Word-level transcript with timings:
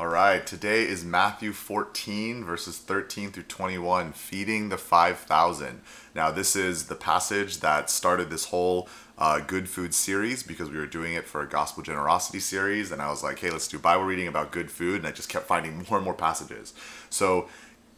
All 0.00 0.06
right, 0.06 0.46
today 0.46 0.88
is 0.88 1.04
Matthew 1.04 1.52
14, 1.52 2.42
verses 2.42 2.78
13 2.78 3.32
through 3.32 3.42
21, 3.42 4.12
feeding 4.12 4.70
the 4.70 4.78
5,000. 4.78 5.82
Now, 6.14 6.30
this 6.30 6.56
is 6.56 6.86
the 6.86 6.94
passage 6.94 7.58
that 7.58 7.90
started 7.90 8.30
this 8.30 8.46
whole 8.46 8.88
uh, 9.18 9.40
good 9.40 9.68
food 9.68 9.92
series 9.92 10.42
because 10.42 10.70
we 10.70 10.78
were 10.78 10.86
doing 10.86 11.12
it 11.12 11.26
for 11.26 11.42
a 11.42 11.46
gospel 11.46 11.82
generosity 11.82 12.40
series. 12.40 12.90
And 12.90 13.02
I 13.02 13.10
was 13.10 13.22
like, 13.22 13.40
hey, 13.40 13.50
let's 13.50 13.68
do 13.68 13.78
Bible 13.78 14.04
reading 14.04 14.26
about 14.26 14.52
good 14.52 14.70
food. 14.70 15.00
And 15.00 15.06
I 15.06 15.10
just 15.12 15.28
kept 15.28 15.46
finding 15.46 15.76
more 15.90 15.98
and 15.98 16.04
more 16.06 16.14
passages. 16.14 16.72
So, 17.10 17.50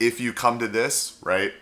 if 0.00 0.20
you 0.20 0.32
come 0.32 0.58
to 0.58 0.68
this, 0.68 1.18
right, 1.22 1.52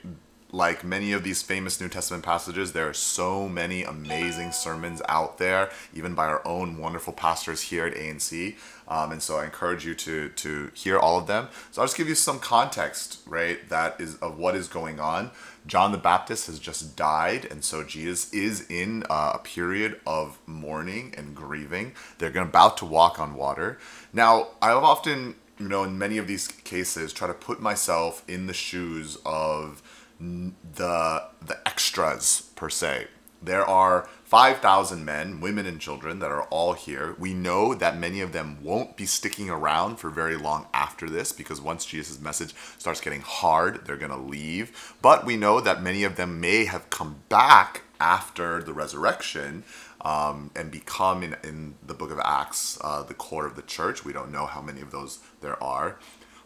like 0.51 0.83
many 0.83 1.13
of 1.13 1.25
these 1.25 1.43
famous 1.43 1.81
New 1.81 1.89
Testament 1.89 2.25
passages, 2.25 2.73
there 2.73 2.89
are 2.89 2.95
so 2.95 3.49
many 3.49 3.83
amazing 3.85 4.53
sermons 4.53 5.03
out 5.09 5.39
there, 5.39 5.71
even 5.93 6.15
by 6.15 6.27
our 6.27 6.47
own 6.47 6.79
wonderful 6.79 7.13
pastors 7.13 7.63
here 7.63 7.87
at 7.87 7.95
ANC. 7.95 8.57
Um, 8.87 9.13
and 9.13 9.23
so 9.23 9.37
I 9.37 9.45
encourage 9.45 9.85
you 9.85 9.95
to 9.95 10.31
to 10.31 10.71
hear 10.73 10.99
all 10.99 11.19
of 11.19 11.27
them. 11.27 11.49
So 11.71 11.83
I'll 11.83 11.87
just 11.87 11.99
give 11.99 12.09
you 12.09 12.15
some 12.15 12.39
context, 12.39 13.21
right? 13.27 13.69
That 13.69 14.01
is 14.01 14.17
of 14.17 14.39
what 14.39 14.57
is 14.57 14.69
going 14.69 14.99
on. 14.99 15.31
John 15.67 15.93
the 15.93 15.99
Baptist 15.99 16.47
has 16.47 16.59
just 16.59 16.97
died, 16.97 17.45
and 17.51 17.63
so 17.63 17.85
Jesus 17.85 18.33
is 18.33 18.67
in 18.71 19.05
uh, 19.11 19.33
a 19.35 19.39
period 19.39 20.01
of 20.07 20.39
mourning 20.47 21.15
and 21.19 21.37
grieving. 21.37 21.93
They're 22.17 22.31
going 22.31 22.49
about 22.49 22.79
to 22.79 22.87
walk 22.87 23.21
on 23.21 23.35
water. 23.35 23.79
Now, 24.15 24.49
I've 24.63 24.83
often, 24.83 25.35
you 25.59 25.69
know, 25.69 25.85
in 25.85 25.99
many 25.99 26.17
of 26.17 26.27
these 26.27 26.49
cases, 26.49 27.13
try 27.13 27.29
to 27.29 27.35
put 27.35 27.61
myself 27.61 28.25
in 28.27 28.47
the 28.47 28.55
shoes 28.55 29.19
of 29.27 29.83
the 30.21 31.25
the 31.41 31.59
extras 31.67 32.51
per 32.57 32.69
se. 32.69 33.09
There 33.41 33.65
are 33.65 34.09
5,000 34.25 35.05
men, 35.05 35.41
women, 35.41 35.65
and 35.65 35.81
children 35.81 36.19
that 36.19 36.31
are 36.31 36.43
all 36.45 36.73
here. 36.73 37.15
We 37.19 37.35
know 37.35 37.73
that 37.73 37.97
many 37.97 38.21
of 38.21 38.33
them 38.33 38.59
won't 38.63 38.97
be 38.97 39.07
sticking 39.07 39.49
around 39.49 39.97
for 39.97 40.11
very 40.11 40.37
long 40.37 40.67
after 40.75 41.09
this 41.09 41.31
because 41.33 41.61
once 41.61 41.87
Jesus' 41.87 42.21
message 42.21 42.53
starts 42.79 43.01
getting 43.01 43.21
hard, 43.21 43.87
they're 43.87 43.97
going 43.97 44.11
to 44.11 44.17
leave. 44.17 44.97
But 45.01 45.25
we 45.25 45.37
know 45.37 45.61
that 45.61 45.83
many 45.83 46.03
of 46.03 46.17
them 46.17 46.41
may 46.41 46.65
have 46.65 46.91
come 46.91 47.23
back 47.29 47.83
after 48.01 48.63
the 48.63 48.73
resurrection 48.73 49.63
um, 50.01 50.51
and 50.57 50.71
become, 50.71 51.23
in, 51.23 51.37
in 51.45 51.77
the 51.87 51.95
book 51.95 52.11
of 52.11 52.21
Acts, 52.25 52.77
uh, 52.83 53.05
the 53.05 53.15
core 53.15 53.47
of 53.47 53.55
the 53.57 53.63
church. 53.63 54.05
We 54.05 54.13
don't 54.13 54.33
know 54.33 54.47
how 54.47 54.61
many 54.61 54.81
of 54.81 54.91
those 54.91 55.21
there 55.41 55.63
are. 55.63 55.99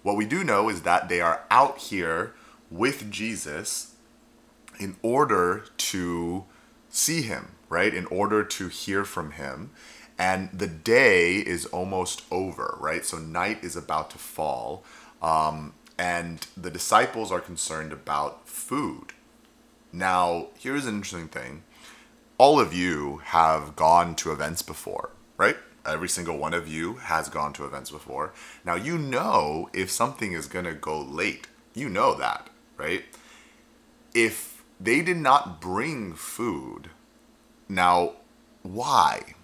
What 0.02 0.16
we 0.16 0.26
do 0.26 0.44
know 0.44 0.68
is 0.68 0.82
that 0.82 1.08
they 1.08 1.20
are 1.20 1.44
out 1.50 1.78
here 1.78 2.34
with 2.72 3.10
Jesus 3.10 3.94
in 4.78 4.96
order 5.02 5.64
to 5.76 6.44
see 6.88 7.22
him, 7.22 7.52
right? 7.68 7.92
In 7.92 8.06
order 8.06 8.42
to 8.42 8.68
hear 8.68 9.04
from 9.04 9.32
him. 9.32 9.70
And 10.18 10.50
the 10.52 10.66
day 10.66 11.36
is 11.36 11.66
almost 11.66 12.22
over, 12.30 12.76
right? 12.80 13.04
So 13.04 13.18
night 13.18 13.62
is 13.62 13.76
about 13.76 14.10
to 14.10 14.18
fall. 14.18 14.84
Um, 15.20 15.74
and 15.98 16.46
the 16.56 16.70
disciples 16.70 17.30
are 17.30 17.40
concerned 17.40 17.92
about 17.92 18.48
food. 18.48 19.12
Now, 19.92 20.48
here's 20.58 20.86
an 20.86 20.96
interesting 20.96 21.28
thing. 21.28 21.64
All 22.38 22.58
of 22.58 22.72
you 22.72 23.18
have 23.24 23.76
gone 23.76 24.14
to 24.16 24.32
events 24.32 24.62
before, 24.62 25.10
right? 25.36 25.56
Every 25.84 26.08
single 26.08 26.38
one 26.38 26.54
of 26.54 26.66
you 26.66 26.94
has 26.94 27.28
gone 27.28 27.52
to 27.54 27.66
events 27.66 27.90
before. 27.90 28.32
Now, 28.64 28.74
you 28.76 28.96
know 28.96 29.68
if 29.74 29.90
something 29.90 30.32
is 30.32 30.46
going 30.46 30.64
to 30.64 30.74
go 30.74 31.00
late. 31.00 31.48
You 31.74 31.88
know 31.88 32.14
that 32.14 32.48
right? 32.76 33.04
If 34.14 34.62
they 34.80 35.02
did 35.02 35.16
not 35.16 35.60
bring 35.60 36.14
food, 36.14 36.90
now 37.68 38.14
why? 38.62 39.34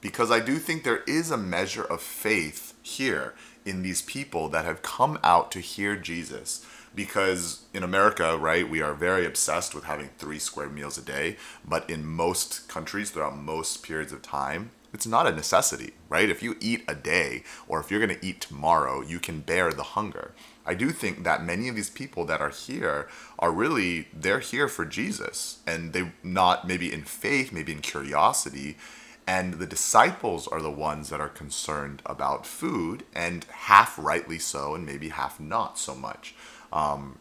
Because 0.00 0.30
I 0.30 0.40
do 0.40 0.56
think 0.56 0.84
there 0.84 1.02
is 1.06 1.30
a 1.30 1.36
measure 1.36 1.84
of 1.84 2.00
faith 2.00 2.74
here 2.82 3.34
in 3.64 3.82
these 3.82 4.02
people 4.02 4.48
that 4.50 4.64
have 4.64 4.82
come 4.82 5.18
out 5.22 5.50
to 5.52 5.60
hear 5.60 5.96
Jesus. 5.96 6.64
Because 6.94 7.62
in 7.72 7.82
America, 7.82 8.36
right, 8.36 8.68
we 8.68 8.80
are 8.80 8.94
very 8.94 9.26
obsessed 9.26 9.74
with 9.74 9.84
having 9.84 10.10
three 10.18 10.38
square 10.38 10.68
meals 10.68 10.96
a 10.98 11.02
day. 11.02 11.36
But 11.66 11.88
in 11.90 12.06
most 12.06 12.68
countries, 12.68 13.10
throughout 13.10 13.36
most 13.36 13.82
periods 13.82 14.12
of 14.12 14.22
time, 14.22 14.70
it's 14.92 15.06
not 15.06 15.26
a 15.26 15.32
necessity, 15.32 15.94
right? 16.08 16.30
If 16.30 16.42
you 16.42 16.56
eat 16.60 16.84
a 16.86 16.94
day 16.94 17.42
or 17.66 17.80
if 17.80 17.90
you're 17.90 18.04
going 18.04 18.16
to 18.16 18.24
eat 18.24 18.40
tomorrow, 18.40 19.00
you 19.00 19.18
can 19.18 19.40
bear 19.40 19.72
the 19.72 19.82
hunger. 19.82 20.32
I 20.66 20.74
do 20.74 20.90
think 20.90 21.24
that 21.24 21.44
many 21.44 21.68
of 21.68 21.76
these 21.76 21.90
people 21.90 22.24
that 22.26 22.40
are 22.40 22.50
here 22.50 23.08
are 23.38 23.52
really 23.52 24.08
they're 24.14 24.40
here 24.40 24.68
for 24.68 24.84
Jesus 24.84 25.58
and 25.66 25.92
they 25.92 26.12
not 26.22 26.66
maybe 26.66 26.92
in 26.92 27.02
faith, 27.02 27.52
maybe 27.52 27.72
in 27.72 27.80
curiosity. 27.80 28.76
And 29.26 29.54
the 29.54 29.66
disciples 29.66 30.46
are 30.48 30.60
the 30.60 30.70
ones 30.70 31.08
that 31.08 31.20
are 31.20 31.30
concerned 31.30 32.02
about 32.04 32.46
food, 32.46 33.04
and 33.14 33.44
half 33.44 33.98
rightly 33.98 34.38
so, 34.38 34.74
and 34.74 34.84
maybe 34.84 35.08
half 35.08 35.40
not 35.40 35.78
so 35.78 35.94
much. 35.94 36.34
Um, 36.70 37.18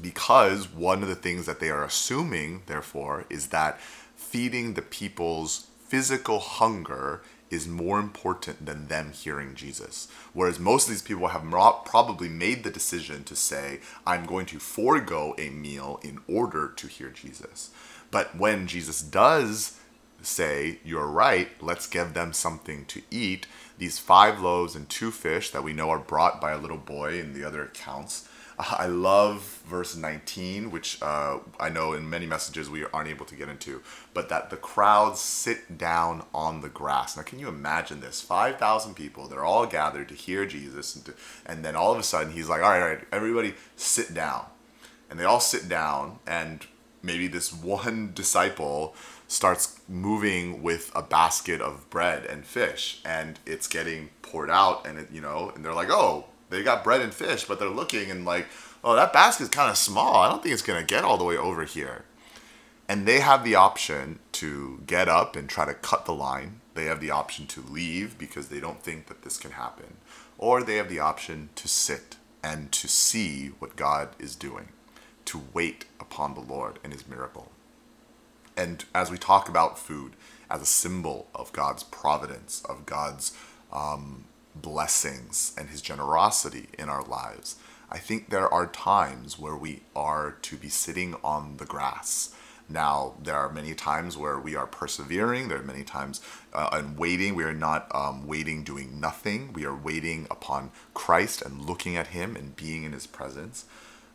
because 0.00 0.72
one 0.72 1.02
of 1.02 1.08
the 1.08 1.16
things 1.16 1.46
that 1.46 1.58
they 1.58 1.70
are 1.70 1.82
assuming, 1.82 2.62
therefore, 2.66 3.24
is 3.28 3.48
that 3.48 3.80
feeding 4.14 4.74
the 4.74 4.82
people's 4.82 5.66
physical 5.88 6.40
hunger 6.40 7.22
is 7.50 7.68
more 7.68 8.00
important 8.00 8.66
than 8.66 8.88
them 8.88 9.12
hearing 9.12 9.54
Jesus. 9.54 10.08
Whereas 10.32 10.58
most 10.58 10.84
of 10.84 10.90
these 10.90 11.02
people 11.02 11.28
have 11.28 11.48
probably 11.84 12.28
made 12.28 12.64
the 12.64 12.70
decision 12.70 13.22
to 13.24 13.36
say, 13.36 13.80
I'm 14.06 14.26
going 14.26 14.46
to 14.46 14.58
forego 14.58 15.34
a 15.38 15.50
meal 15.50 16.00
in 16.02 16.18
order 16.28 16.68
to 16.68 16.86
hear 16.88 17.10
Jesus. 17.10 17.70
But 18.10 18.36
when 18.36 18.66
Jesus 18.66 19.00
does 19.00 19.78
say, 20.22 20.80
You're 20.84 21.06
right, 21.06 21.48
let's 21.60 21.86
give 21.86 22.14
them 22.14 22.32
something 22.32 22.84
to 22.86 23.02
eat, 23.10 23.46
these 23.78 23.98
five 23.98 24.40
loaves 24.40 24.74
and 24.74 24.88
two 24.88 25.10
fish 25.10 25.50
that 25.50 25.62
we 25.62 25.72
know 25.72 25.90
are 25.90 25.98
brought 25.98 26.40
by 26.40 26.52
a 26.52 26.58
little 26.58 26.78
boy 26.78 27.18
in 27.20 27.32
the 27.32 27.44
other 27.44 27.62
accounts 27.62 28.28
I 28.58 28.86
love 28.86 29.60
verse 29.66 29.96
19, 29.96 30.70
which 30.70 30.98
uh, 31.02 31.40
I 31.60 31.68
know 31.68 31.92
in 31.92 32.08
many 32.08 32.24
messages 32.24 32.70
we 32.70 32.86
aren't 32.86 33.08
able 33.08 33.26
to 33.26 33.34
get 33.34 33.50
into, 33.50 33.82
but 34.14 34.30
that 34.30 34.48
the 34.48 34.56
crowds 34.56 35.20
sit 35.20 35.76
down 35.76 36.24
on 36.32 36.62
the 36.62 36.70
grass. 36.70 37.16
Now, 37.16 37.22
can 37.22 37.38
you 37.38 37.48
imagine 37.48 38.00
this? 38.00 38.22
5,000 38.22 38.94
people, 38.94 39.28
they're 39.28 39.44
all 39.44 39.66
gathered 39.66 40.08
to 40.08 40.14
hear 40.14 40.46
Jesus, 40.46 40.96
and, 40.96 41.04
to, 41.04 41.14
and 41.44 41.64
then 41.64 41.76
all 41.76 41.92
of 41.92 41.98
a 41.98 42.02
sudden 42.02 42.32
he's 42.32 42.48
like, 42.48 42.62
all 42.62 42.70
right, 42.70 42.80
all 42.80 42.88
right, 42.88 43.04
everybody 43.12 43.54
sit 43.76 44.14
down. 44.14 44.46
And 45.10 45.20
they 45.20 45.24
all 45.24 45.40
sit 45.40 45.68
down, 45.68 46.18
and 46.26 46.66
maybe 47.02 47.28
this 47.28 47.52
one 47.52 48.12
disciple 48.14 48.94
starts 49.28 49.80
moving 49.86 50.62
with 50.62 50.90
a 50.94 51.02
basket 51.02 51.60
of 51.60 51.90
bread 51.90 52.24
and 52.24 52.46
fish, 52.46 53.00
and 53.04 53.38
it's 53.44 53.66
getting 53.66 54.08
poured 54.22 54.50
out, 54.50 54.86
and 54.86 54.98
it, 54.98 55.08
you 55.12 55.20
know, 55.20 55.52
and 55.54 55.62
they're 55.62 55.74
like, 55.74 55.90
oh, 55.90 56.24
they 56.50 56.62
got 56.62 56.84
bread 56.84 57.00
and 57.00 57.12
fish, 57.12 57.44
but 57.44 57.58
they're 57.58 57.68
looking 57.68 58.10
and 58.10 58.24
like, 58.24 58.46
oh, 58.84 58.94
that 58.96 59.12
basket's 59.12 59.50
kind 59.50 59.70
of 59.70 59.76
small. 59.76 60.16
I 60.16 60.28
don't 60.28 60.42
think 60.42 60.52
it's 60.52 60.62
gonna 60.62 60.84
get 60.84 61.04
all 61.04 61.16
the 61.16 61.24
way 61.24 61.36
over 61.36 61.64
here. 61.64 62.04
And 62.88 63.06
they 63.06 63.20
have 63.20 63.42
the 63.42 63.56
option 63.56 64.20
to 64.32 64.82
get 64.86 65.08
up 65.08 65.34
and 65.34 65.48
try 65.48 65.64
to 65.64 65.74
cut 65.74 66.04
the 66.04 66.14
line. 66.14 66.60
They 66.74 66.84
have 66.84 67.00
the 67.00 67.10
option 67.10 67.46
to 67.48 67.60
leave 67.60 68.16
because 68.16 68.48
they 68.48 68.60
don't 68.60 68.82
think 68.82 69.06
that 69.06 69.22
this 69.22 69.38
can 69.38 69.52
happen. 69.52 69.96
Or 70.38 70.62
they 70.62 70.76
have 70.76 70.88
the 70.88 71.00
option 71.00 71.48
to 71.56 71.66
sit 71.66 72.16
and 72.44 72.70
to 72.70 72.86
see 72.86 73.48
what 73.58 73.74
God 73.74 74.10
is 74.20 74.36
doing, 74.36 74.68
to 75.24 75.42
wait 75.52 75.86
upon 75.98 76.34
the 76.34 76.40
Lord 76.40 76.78
and 76.84 76.92
his 76.92 77.08
miracle. 77.08 77.50
And 78.56 78.84
as 78.94 79.10
we 79.10 79.18
talk 79.18 79.48
about 79.48 79.78
food 79.78 80.12
as 80.48 80.62
a 80.62 80.66
symbol 80.66 81.26
of 81.34 81.52
God's 81.52 81.82
providence, 81.82 82.62
of 82.68 82.86
God's 82.86 83.36
um, 83.72 84.26
blessings 84.62 85.54
and 85.58 85.68
his 85.68 85.80
generosity 85.80 86.68
in 86.78 86.88
our 86.88 87.02
lives, 87.02 87.56
I 87.90 87.98
think 87.98 88.30
there 88.30 88.52
are 88.52 88.66
times 88.66 89.38
where 89.38 89.56
we 89.56 89.82
are 89.94 90.36
to 90.42 90.56
be 90.56 90.68
sitting 90.68 91.14
on 91.22 91.58
the 91.58 91.66
grass. 91.66 92.34
Now, 92.68 93.14
there 93.22 93.36
are 93.36 93.52
many 93.52 93.74
times 93.74 94.16
where 94.16 94.40
we 94.40 94.56
are 94.56 94.66
persevering. 94.66 95.48
There 95.48 95.60
are 95.60 95.64
many 95.64 95.84
times 95.84 96.20
uh, 96.52 96.70
and 96.72 96.98
waiting. 96.98 97.36
We 97.36 97.44
are 97.44 97.54
not 97.54 97.86
um, 97.94 98.26
waiting, 98.26 98.64
doing 98.64 98.98
nothing. 98.98 99.52
We 99.52 99.64
are 99.64 99.74
waiting 99.74 100.26
upon 100.30 100.72
Christ 100.92 101.42
and 101.42 101.64
looking 101.64 101.96
at 101.96 102.08
Him 102.08 102.34
and 102.34 102.56
being 102.56 102.82
in 102.82 102.92
His 102.92 103.06
presence. 103.06 103.66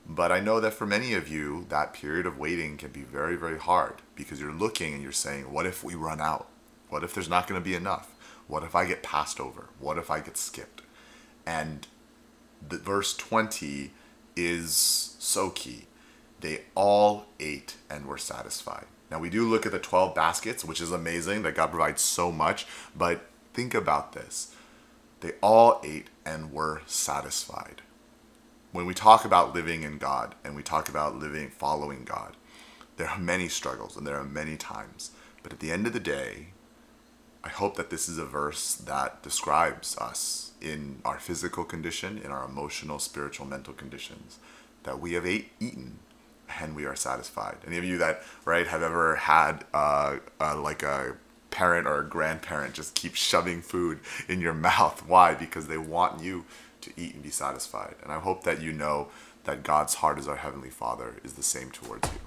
But 0.06 0.32
I 0.32 0.42
know 0.42 0.60
that 0.60 0.74
for 0.74 0.86
many 0.86 1.14
of 1.14 1.30
you, 1.30 1.66
that 1.70 1.94
period 1.94 2.26
of 2.26 2.38
waiting 2.38 2.76
can 2.76 2.92
be 2.92 3.04
very, 3.04 3.38
very 3.38 3.60
hard 3.60 4.02
because 4.16 4.42
you're 4.42 4.52
looking 4.52 4.94
and 4.94 5.04
you're 5.04 5.12
saying, 5.14 5.52
What 5.52 5.66
if 5.66 5.84
we 5.84 5.96
run 5.96 6.20
out? 6.20 6.48
What 6.90 7.06
if 7.06 7.14
there's 7.14 7.30
not 7.30 7.48
going 7.48 7.62
to 7.62 7.64
be 7.64 7.76
enough? 7.76 8.14
What 8.52 8.64
if 8.64 8.76
I 8.76 8.84
get 8.84 9.02
passed 9.02 9.40
over? 9.40 9.70
What 9.80 9.98
if 9.98 10.12
I 10.12 10.20
get 10.20 10.36
skipped? 10.36 10.82
And 11.46 11.88
the 12.68 12.78
verse 12.78 13.16
20 13.16 13.92
is 14.36 15.16
so 15.20 15.52
key. 15.52 15.86
They 16.42 16.64
all 16.76 17.28
ate 17.40 17.78
and 17.90 18.06
were 18.06 18.18
satisfied. 18.18 18.88
Now 19.10 19.20
we 19.20 19.30
do 19.30 19.48
look 19.48 19.66
at 19.66 19.72
the 19.72 19.80
12 19.80 20.14
baskets, 20.14 20.66
which 20.66 20.82
is 20.82 20.92
amazing 20.92 21.44
that 21.44 21.56
God 21.56 21.68
provides 21.68 22.02
so 22.02 22.30
much, 22.30 22.68
but 22.94 23.30
think 23.54 23.74
about 23.74 24.12
this. 24.12 24.54
They 25.22 25.32
all 25.42 25.80
ate 25.82 26.10
and 26.26 26.52
were 26.52 26.82
satisfied. 26.86 27.84
When 28.74 28.86
we 28.86 28.94
talk 28.94 29.24
about 29.24 29.56
living 29.56 29.84
in 29.84 29.98
God 29.98 30.36
and 30.44 30.58
we 30.58 30.62
talk 30.62 30.90
about 30.90 31.16
living 31.16 31.52
following 31.52 32.04
God, 32.04 32.36
there 32.98 33.08
are 33.08 33.18
many 33.18 33.48
struggles 33.48 33.96
and 33.96 34.06
there 34.06 34.18
are 34.18 34.26
many 34.26 34.58
times, 34.58 35.12
but 35.42 35.54
at 35.54 35.62
the 35.62 35.72
end 35.72 35.88
of 35.88 35.94
the 35.94 36.02
day, 36.02 36.48
I 37.44 37.50
hope 37.50 37.76
that 37.78 37.90
this 37.90 38.08
is 38.08 38.18
a 38.18 38.26
verse 38.26 38.76
that 38.76 39.24
describes 39.24 39.98
us 39.98 40.52
in 40.62 41.02
our 41.04 41.20
physical 41.20 41.64
condition, 41.64 42.20
in 42.24 42.32
our 42.32 42.46
emotional, 42.46 43.00
spiritual, 43.00 43.48
mental 43.48 43.74
conditions, 43.74 44.38
that 44.84 45.00
we 45.00 45.14
have 45.14 45.26
ate, 45.26 45.52
eaten 45.60 46.00
and 46.60 46.76
we 46.76 46.86
are 46.86 46.96
satisfied. 46.96 47.58
Any 47.66 47.78
of 47.78 47.84
you 47.84 47.98
that 47.98 48.22
right 48.46 48.68
have 48.68 48.84
ever 48.84 49.16
had 49.16 49.66
uh, 49.74 50.18
uh, 50.40 50.60
like 50.60 50.84
a 50.84 51.16
parent 51.50 51.88
or 51.88 52.00
a 52.00 52.08
grandparent 52.08 52.74
just 52.74 52.96
keep 52.96 53.16
shoving 53.16 53.62
food 53.62 54.00
in 54.28 54.42
your 54.42 54.54
mouth? 54.70 55.06
Why? 55.08 55.34
Because 55.34 55.68
they 55.68 55.78
want 55.78 56.22
you 56.22 56.46
to 56.82 56.92
eat 56.98 57.14
and 57.14 57.24
be 57.24 57.30
satisfied. 57.30 57.96
And 58.04 58.12
I 58.12 58.20
hope 58.20 58.44
that 58.44 58.62
you 58.62 58.72
know 58.74 59.10
that 59.44 59.64
God's 59.64 59.96
heart 59.96 60.20
as 60.20 60.28
our 60.28 60.36
heavenly 60.36 60.70
Father 60.70 61.16
is 61.24 61.34
the 61.34 61.44
same 61.44 61.72
towards 61.72 62.08
you. 62.12 62.20